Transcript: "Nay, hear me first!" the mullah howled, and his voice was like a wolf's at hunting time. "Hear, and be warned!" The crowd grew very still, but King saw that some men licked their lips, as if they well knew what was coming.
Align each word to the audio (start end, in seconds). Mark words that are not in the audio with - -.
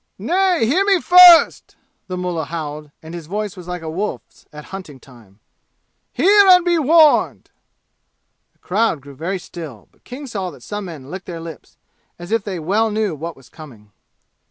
"Nay, 0.17 0.65
hear 0.65 0.83
me 0.83 0.99
first!" 0.99 1.75
the 2.07 2.17
mullah 2.17 2.45
howled, 2.45 2.89
and 3.03 3.13
his 3.13 3.27
voice 3.27 3.55
was 3.55 3.67
like 3.67 3.83
a 3.83 3.87
wolf's 3.87 4.47
at 4.51 4.65
hunting 4.73 4.99
time. 4.99 5.39
"Hear, 6.11 6.47
and 6.47 6.65
be 6.65 6.79
warned!" 6.79 7.51
The 8.53 8.57
crowd 8.57 9.01
grew 9.01 9.13
very 9.15 9.37
still, 9.37 9.89
but 9.91 10.03
King 10.03 10.25
saw 10.25 10.49
that 10.49 10.63
some 10.63 10.85
men 10.85 11.11
licked 11.11 11.27
their 11.27 11.39
lips, 11.39 11.77
as 12.17 12.31
if 12.31 12.43
they 12.43 12.57
well 12.57 12.89
knew 12.89 13.13
what 13.13 13.35
was 13.35 13.47
coming. 13.47 13.91